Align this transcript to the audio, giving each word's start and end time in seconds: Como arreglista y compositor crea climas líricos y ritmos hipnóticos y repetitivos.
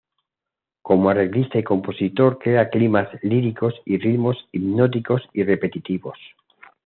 Como 0.81 1.11
arreglista 1.11 1.59
y 1.59 1.63
compositor 1.63 2.39
crea 2.39 2.71
climas 2.71 3.07
líricos 3.21 3.75
y 3.85 3.99
ritmos 3.99 4.35
hipnóticos 4.51 5.21
y 5.31 5.43
repetitivos. 5.43 6.17